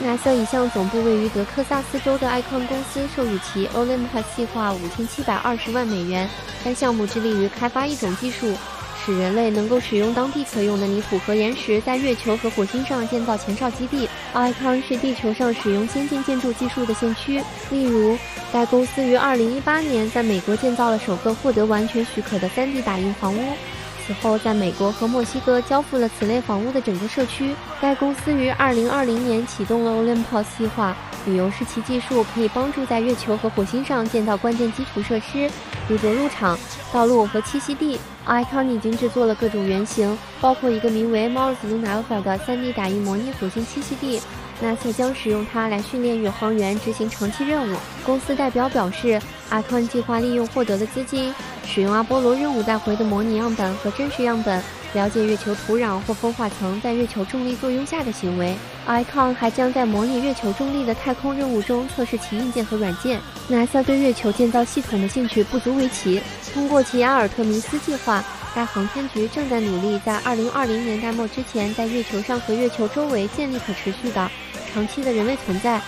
[0.00, 6.28] NASA 已向总部位于德克萨斯州的 Icon 公司授予其 Olympus 计划五千七百二十万美元。
[6.64, 8.54] 该项目致力于开发一种技术，
[9.04, 14.08] 使人类能够使用当地可用的泥土和岩石，在月球和火星上建造前哨基地。
[14.32, 17.42] Icon 是地球上使用先进建筑技术的先驱。
[17.70, 18.16] 例如，
[18.52, 23.42] 该公司于二零一八年在美国建造了首个获得完全许可的 3D 打印房屋。
[24.08, 27.54] 此后，在美国和墨西哥交付了此类房屋的整个社区。
[27.78, 30.96] 该公司于2020年启动了 Olympus 计划，
[31.26, 35.50] 理由是其技术可以帮助在月球和火星上建造关键基础设施，
[35.88, 36.58] 如着陆场、
[36.90, 38.00] 道路和栖息地。
[38.26, 44.22] Icon 已经制作了各种原型，包括一个名为 Mars Lunar Alpha 的 3D 打印模拟火星栖息地。
[44.62, 47.76] NASA 将使用它来训练宇航员执行长期任务。
[48.04, 51.32] 公司代表表示，Icon 计划利用获得的资金，
[51.64, 54.60] 使用阿波罗任务带回的模拟样本和真实样本，
[54.94, 58.56] 了解月球土壤或风化层在月球重力作用下的行为。
[58.88, 63.20] Icon 还将在模拟月球重力的太空任务中测试其硬件和软件。
[63.48, 66.20] NASA 对月球建造系统的兴趣不足为奇。
[66.52, 68.24] 通过其阿尔特弥斯计划，
[68.56, 74.28] 该航天局正在努力在2020年代末之前，在月球上和月球周围建立可持续的。
[74.78, 75.82] 长期的人类存在。